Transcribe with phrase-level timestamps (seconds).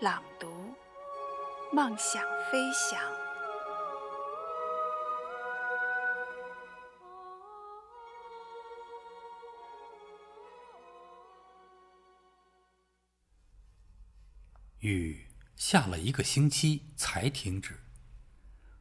[0.00, 0.46] 朗读，
[1.72, 3.00] 梦想飞翔。
[14.78, 17.80] 雨下了一个星期才停止，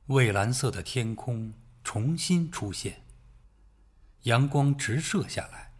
[0.05, 1.51] 蔚蓝色的天空
[1.83, 3.01] 重新出现，
[4.21, 5.73] 阳光直射下来，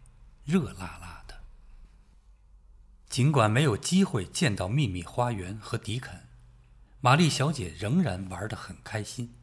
[0.44, 1.17] 热辣辣。
[3.08, 6.28] 尽管没有机会见到秘密花园和迪肯，
[7.00, 9.34] 玛丽小姐仍然玩得很开心。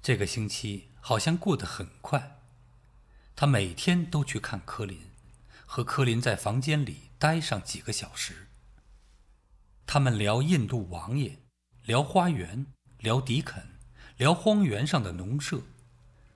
[0.00, 2.38] 这个星期好像过得很快，
[3.36, 4.98] 她每天都去看科林，
[5.66, 8.48] 和科林在房间里待上几个小时。
[9.86, 11.36] 他们聊印度王爷，
[11.84, 12.66] 聊花园，
[12.98, 13.62] 聊迪肯，
[14.16, 15.60] 聊荒原上的农舍，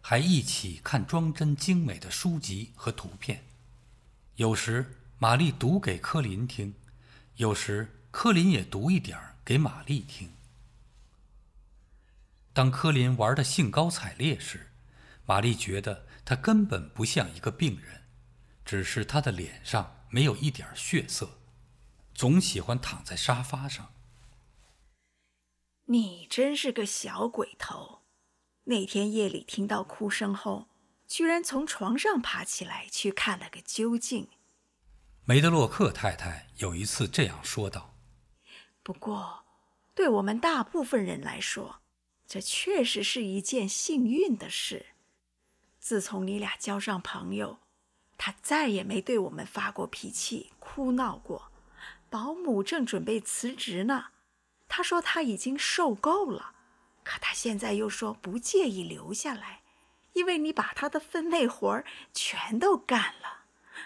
[0.02, 3.44] 还一起看装帧精美的书籍和图片。
[4.36, 4.98] 有时。
[5.22, 6.74] 玛丽读给科林听，
[7.36, 10.32] 有时科林也读一点儿给玛丽听。
[12.52, 14.72] 当科林玩得兴高采烈时，
[15.24, 18.02] 玛丽觉得他根本不像一个病人，
[18.64, 21.38] 只是他的脸上没有一点血色，
[22.12, 23.94] 总喜欢躺在沙发上。
[25.84, 28.02] 你真是个小鬼头！
[28.64, 30.66] 那天夜里听到哭声后，
[31.06, 34.28] 居然从床上爬起来去看了个究竟。
[35.24, 37.94] 梅德洛克太太有一次这样说道
[38.82, 39.44] ：“不过，
[39.94, 41.80] 对我们大部分人来说，
[42.26, 44.86] 这确实是一件幸运的事。
[45.78, 47.60] 自从你俩交上朋友，
[48.18, 51.52] 他再也没对我们发过脾气、哭闹过。
[52.10, 54.06] 保姆正准备辞职呢，
[54.68, 56.56] 他说他已经受够了，
[57.04, 59.62] 可他现在又说不介意留下来，
[60.14, 63.44] 因为你把他的分内活儿全都干了。”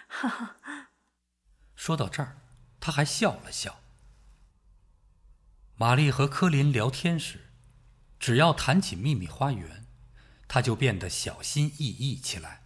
[0.09, 0.89] 哈哈。
[1.77, 2.41] 说到这儿，
[2.79, 3.79] 他还笑了笑。
[5.75, 7.51] 玛丽和科林聊天时，
[8.19, 9.85] 只要谈起秘密花园，
[10.47, 12.63] 他就变得小心翼翼起来。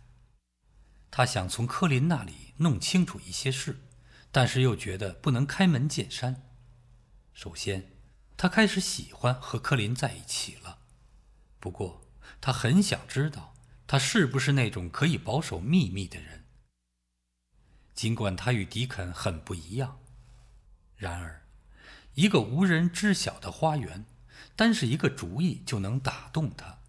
[1.12, 3.82] 他想从科林那里弄清楚一些事，
[4.32, 6.50] 但是又觉得不能开门见山。
[7.34, 7.92] 首先，
[8.38, 10.80] 他开始喜欢和科林在一起了。
[11.60, 13.54] 不过，他很想知道
[13.86, 16.41] 他是不是那种可以保守秘密的人。
[17.94, 20.00] 尽管他与迪肯很不一样，
[20.96, 21.46] 然而，
[22.16, 24.06] 一个无人知晓的花园，
[24.56, 26.80] 单是一个主意就能打动他。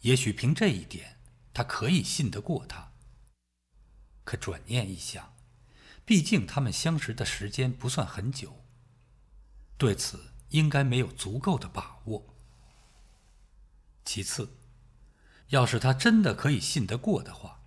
[0.00, 1.18] 也许凭这一点，
[1.52, 2.92] 他可以信得过他。
[4.24, 5.34] 可转念一想，
[6.04, 8.64] 毕竟他们相识的时间不算很久，
[9.76, 12.34] 对此应该没有足够的把握。
[14.04, 14.56] 其次，
[15.48, 17.60] 要是他真的可以信得过的话，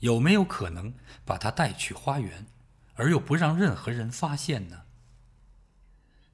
[0.00, 0.94] 有没有可能
[1.24, 2.46] 把他带去花园，
[2.94, 4.84] 而又不让任何人发现呢？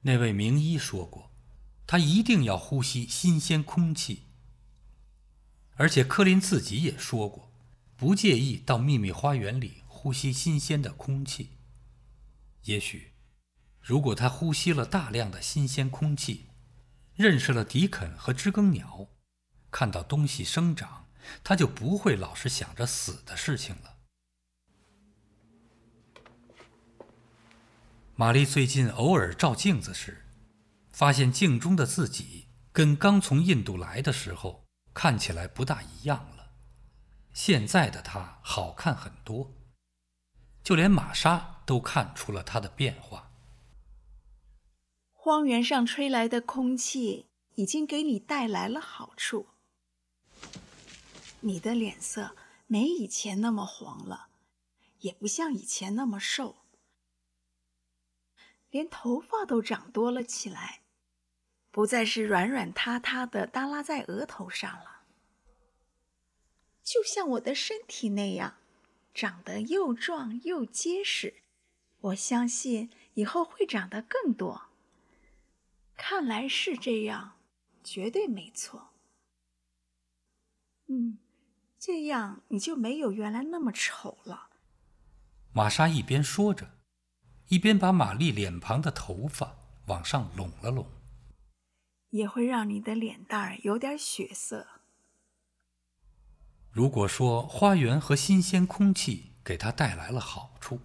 [0.01, 1.31] 那位名医说过，
[1.87, 4.23] 他一定要呼吸新鲜空气。
[5.77, 7.51] 而且柯林自己也说过，
[7.97, 11.57] 不介意到秘密花园里呼吸新鲜的空气。
[12.65, 13.13] 也许，
[13.81, 16.45] 如果他呼吸了大量的新鲜空气，
[17.15, 19.07] 认识了迪肯和知更鸟，
[19.71, 21.04] 看到东西生长。
[21.43, 23.97] 他就不会老是想着死的事情了。
[28.15, 30.25] 玛丽最近偶尔照镜子时，
[30.91, 36.51] 发现镜中的自己跟刚从印度来的时候看起来不大一样了。
[37.33, 39.53] 现在的她好看很多，
[40.63, 43.31] 就连玛莎都看出了她的变化。
[45.11, 49.54] 荒原上吹来的空气已经给你带来了好处。
[51.45, 54.29] 你的脸色没以前那么黄了，
[55.01, 56.55] 也不像以前那么瘦，
[58.71, 60.81] 连头发都长多了起来，
[61.69, 65.03] 不再是软软塌塌的耷拉在额头上了，
[66.81, 68.57] 就像我的身体那样，
[69.13, 71.43] 长得又壮又结实。
[71.99, 74.69] 我相信以后会长得更多。
[75.95, 77.37] 看来是这样，
[77.83, 78.89] 绝对没错。
[80.87, 81.19] 嗯。
[81.87, 84.49] 这样你就没有原来那么丑了。
[85.53, 86.71] 玛莎一边说着，
[87.49, 89.55] 一边把玛丽脸庞的头发
[89.85, 90.87] 往上拢了拢，
[92.09, 94.65] 也会让你的脸蛋儿有点血色。
[96.71, 100.79] 如果说花园和新鲜空气给他带来了好处，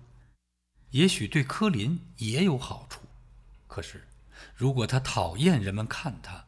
[0.91, 3.01] 也许对科林也有好处。
[3.67, 4.07] 可是，
[4.55, 6.45] 如果他讨厌人们看他，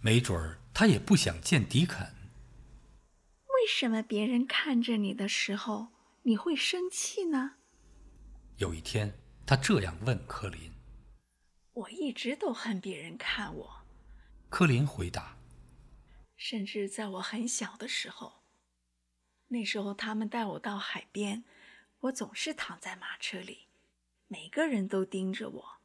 [0.00, 2.15] 没准儿他也不想见迪肯。
[3.66, 5.88] 为什么别人看着你的时候，
[6.22, 7.56] 你会生气呢？
[8.58, 10.72] 有一天，他这样问柯林
[11.74, 13.82] ：“我一直都恨别人看我。”
[14.48, 15.36] 柯林回答
[16.38, 18.44] ：“甚至在我很小的时候，
[19.48, 21.42] 那时候他们带我到海边，
[21.98, 23.66] 我总是躺在马车里，
[24.28, 25.80] 每个人都盯着我。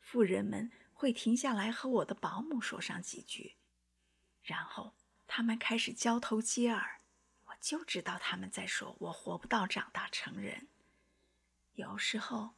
[0.00, 3.56] 富人们会停下来和我的保姆说上几句，
[4.42, 4.92] 然后。”
[5.26, 7.00] 他们开始交头接耳，
[7.46, 10.68] 我就知道他们在说我活不到长大成人。
[11.74, 12.50] 有时候，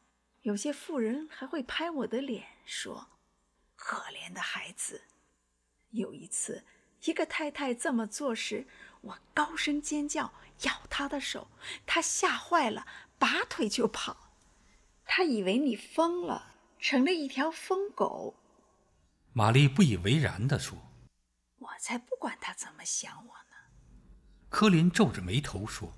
[0.43, 3.09] 有些妇人还会拍我的脸，说
[3.75, 5.05] ：“可怜的孩子。”
[5.91, 6.65] 有一次，
[7.05, 8.67] 一个太太这么做时，
[9.01, 11.49] 我高声尖叫，咬她的手，
[11.87, 12.87] 她吓坏了，
[13.19, 14.35] 拔腿就跑。
[15.07, 18.35] 她以为你疯了，成了一条疯狗。
[19.33, 20.77] 玛丽不以为然地说。
[21.87, 23.71] 我才不管他怎么想我呢。
[24.49, 25.95] 科林皱着眉头说：“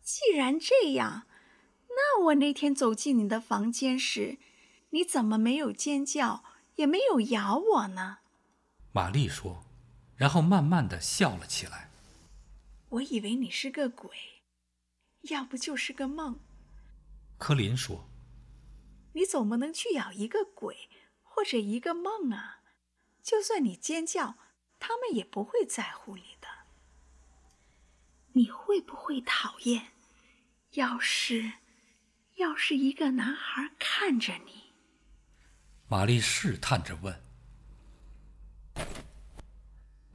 [0.00, 1.26] 既然这样，
[1.88, 4.38] 那我那天走进你的房间时，
[4.90, 6.44] 你怎么没有尖叫，
[6.76, 8.18] 也没有咬我呢？”
[8.94, 9.64] 玛丽说，
[10.14, 11.90] 然后慢慢的笑了起来。
[12.90, 14.44] 我以为你是个鬼，
[15.22, 16.38] 要不就是个梦。
[17.38, 18.08] 科林说
[19.14, 20.88] ：“你总不能去咬一个鬼
[21.24, 22.58] 或者一个梦啊？”
[23.20, 24.36] 就算你尖叫，
[24.80, 26.48] 他们也不会在乎你的。
[28.32, 29.92] 你会不会讨厌？
[30.72, 31.52] 要是，
[32.36, 34.72] 要是一个男孩看着你，
[35.88, 37.22] 玛丽试探着问。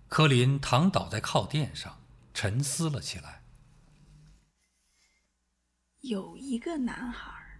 [0.07, 2.01] 科林躺倒在靠垫上，
[2.33, 3.43] 沉思了起来。
[5.99, 7.59] 有一个男孩，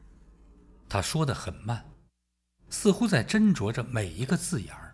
[0.87, 1.85] 他说的很慢，
[2.69, 4.84] 似乎在斟酌着每一个字眼儿。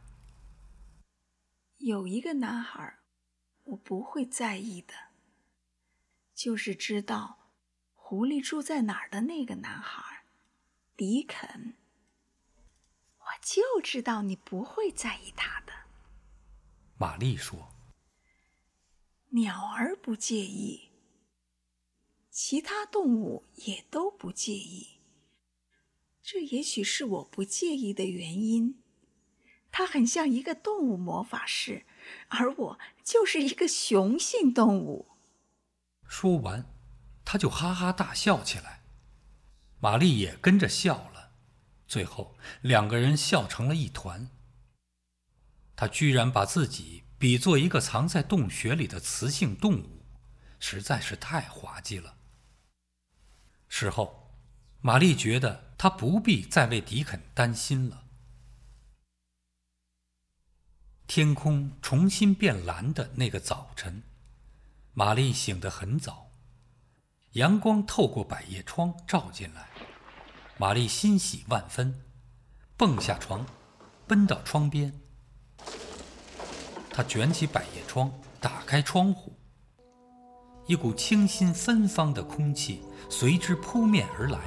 [1.92, 3.00] 有一个男孩，
[3.66, 4.94] 我不会在意的，
[6.34, 7.50] 就是知道
[7.94, 10.24] 狐狸住在哪儿的那个男孩，
[10.96, 11.76] 迪肯。
[13.20, 15.74] 我就知道你不会在意他的。
[16.98, 17.74] 玛丽说
[19.32, 20.92] ：“鸟儿不介意，
[22.30, 25.02] 其他动物也都不介意。
[26.22, 28.81] 这也许是我不介意的原因。”
[29.82, 31.88] 他很像一个动物魔法师，
[32.28, 35.08] 而我就是一个雄性动物。
[36.08, 36.72] 说完，
[37.26, 38.84] 他就哈哈大笑起来，
[39.80, 41.32] 玛丽也跟着笑了，
[41.88, 44.30] 最后两个人笑成了一团。
[45.76, 50.06] 他居然把自己比作一个藏在洞穴里的雌性动物，
[50.60, 52.18] 实在是太滑稽了。
[53.68, 54.32] 事后，
[54.82, 58.01] 玛丽觉得他不必再为迪肯担心了。
[61.14, 64.02] 天空重新变蓝的那个早晨，
[64.94, 66.32] 玛丽醒得很早，
[67.34, 69.68] 阳光透过百叶窗照进来，
[70.56, 72.02] 玛丽欣喜万分，
[72.78, 73.46] 蹦下床，
[74.08, 74.94] 奔到窗边。
[76.90, 79.38] 她卷起百叶窗，打开窗户，
[80.66, 84.40] 一股清新芬芳的空气随之扑面而来，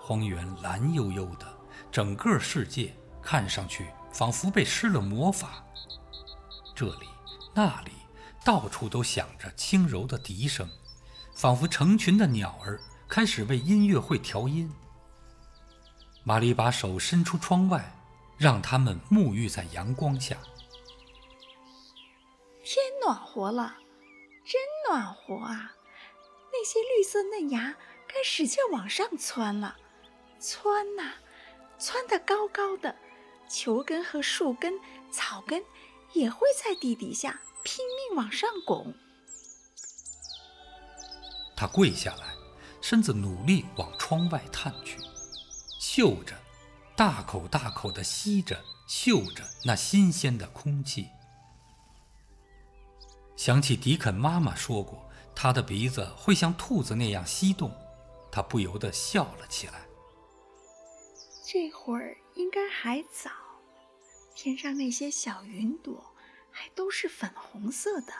[0.00, 1.46] 荒原蓝悠悠的，
[1.90, 3.88] 整个世界看上去。
[4.12, 5.64] 仿佛被施了魔法，
[6.74, 7.08] 这里
[7.54, 7.92] 那里
[8.44, 10.68] 到处都响着轻柔的笛声，
[11.34, 14.72] 仿佛成群的鸟儿开始为音乐会调音。
[16.24, 17.96] 玛丽把手伸出窗外，
[18.38, 20.36] 让它们沐浴在阳光下。
[22.64, 23.76] 天暖和了，
[24.44, 25.72] 真暖和啊！
[26.52, 27.74] 那些绿色嫩芽
[28.06, 29.76] 该使劲往上窜了，
[30.38, 31.14] 窜呐，
[31.78, 32.94] 窜得高高的。
[33.52, 34.72] 球根和树根、
[35.10, 35.62] 草根
[36.14, 38.94] 也会在地底下拼命往上拱。
[41.54, 42.34] 他跪下来，
[42.80, 44.96] 身子努力往窗外探去，
[45.78, 46.34] 嗅着，
[46.96, 51.10] 大口大口地吸着、嗅着那新鲜的空气。
[53.36, 57.70] 想起迪肯妈妈说过，他的鼻子会像兔子那样吸动，
[58.30, 59.86] 他不由得笑了起来。
[61.44, 63.30] 这会儿应该还早。
[64.34, 66.14] 天上那些小云朵
[66.50, 68.12] 还都是粉红色的，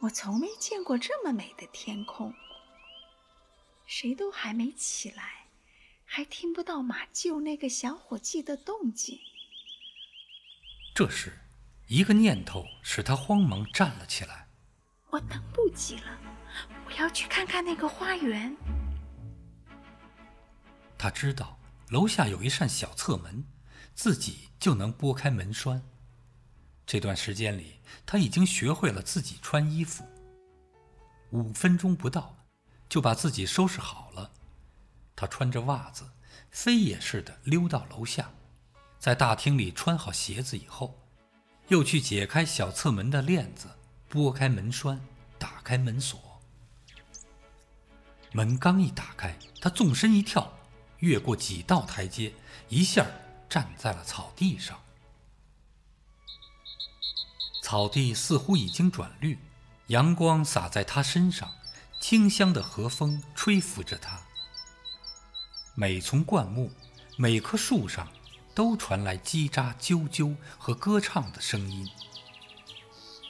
[0.00, 2.34] 我从没见过这么美的天空。
[3.86, 5.46] 谁都还没起来，
[6.04, 9.18] 还听不到马厩那个小伙计的动静。
[10.94, 11.38] 这时，
[11.88, 14.48] 一个念头使他慌忙站了起来。
[15.08, 16.18] 我等不及了，
[16.86, 18.56] 我要去看看那个花园。
[20.96, 21.58] 他知道
[21.90, 23.44] 楼下有一扇小侧门，
[23.96, 25.82] 自己就能拨开门栓。
[26.86, 30.06] 这段时间里，他已经学会了自己穿衣服。
[31.30, 32.36] 五分钟不到，
[32.88, 34.30] 就把自己收拾好了。
[35.16, 36.08] 他穿着袜子，
[36.52, 38.30] 飞也似的溜到楼下，
[39.00, 40.96] 在大厅里穿好鞋子以后，
[41.66, 43.68] 又去解开小侧门的链子。
[44.08, 45.00] 拨开门栓，
[45.38, 46.40] 打开门锁。
[48.32, 50.52] 门刚一打开，他纵身一跳，
[51.00, 52.32] 越过几道台阶，
[52.68, 53.06] 一下
[53.48, 54.80] 站在了草地上。
[57.62, 59.38] 草地似乎已经转绿，
[59.88, 61.52] 阳光洒在他身上，
[62.00, 64.20] 清香的和风吹拂着他。
[65.74, 66.70] 每丛灌木，
[67.16, 68.08] 每棵树上，
[68.54, 71.88] 都传来叽喳啾啾和歌唱的声音。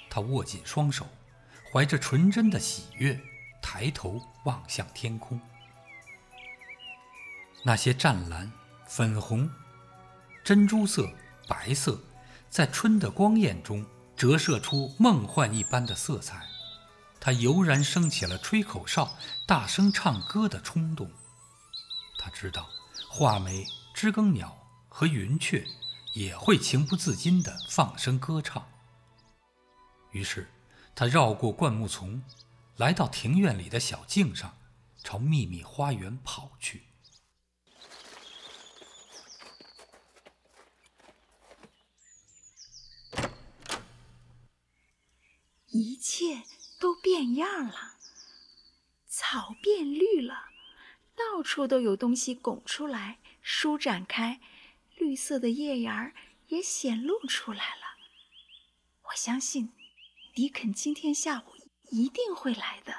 [0.09, 1.07] 他握紧双手，
[1.71, 3.21] 怀着纯真的喜悦，
[3.62, 5.41] 抬头望向天空。
[7.62, 8.50] 那些湛蓝、
[8.87, 9.49] 粉红、
[10.43, 11.09] 珍珠色、
[11.47, 12.00] 白色，
[12.49, 13.85] 在春的光艳中
[14.17, 16.47] 折射出梦幻一般的色彩。
[17.21, 19.14] 他油然升起了吹口哨、
[19.47, 21.11] 大声唱歌的冲动。
[22.19, 22.67] 他知道，
[23.11, 24.57] 画眉、知更鸟
[24.88, 25.67] 和云雀
[26.14, 28.67] 也会情不自禁地放声歌唱。
[30.12, 30.50] 于是，
[30.95, 32.23] 他绕过灌木丛，
[32.76, 34.57] 来到庭院里的小径上，
[35.05, 36.85] 朝秘密花园跑去。
[45.71, 46.45] 一切
[46.79, 47.97] 都变样了，
[49.07, 50.50] 草变绿了，
[51.15, 54.41] 到处都有东西拱出来、舒展开，
[54.97, 56.15] 绿色的叶芽儿
[56.49, 57.83] 也显露出来了。
[59.05, 59.73] 我相信。
[60.33, 61.57] 迪肯今天下午
[61.91, 62.95] 一定会来的。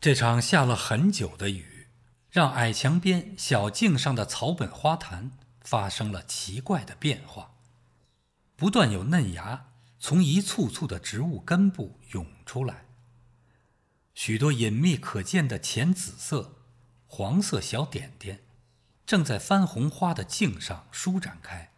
[0.00, 1.88] 这场下了很久的雨，
[2.30, 7.54] 让矮墙边小径上的草本花坛发生了奇怪的变化，
[8.56, 9.68] 不断有嫩芽
[10.08, 12.84] 从一簇簇的植物根部涌出来，
[14.14, 16.60] 许多隐秘可见的浅紫色、
[17.08, 18.44] 黄色小点点，
[19.04, 21.72] 正在番红花的茎上舒展开。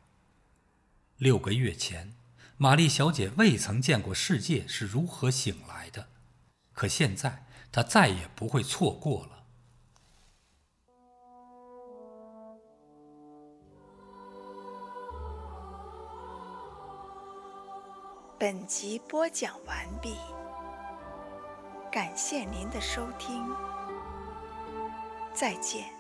[1.16, 2.12] 六个月前。
[2.58, 6.10] 玛丽小姐未曾见过世界是如何醒来的，
[6.74, 9.37] 可现在她再也不会错过了。
[18.40, 20.14] 本集播讲完毕，
[21.90, 23.44] 感谢您的收听，
[25.34, 25.97] 再见。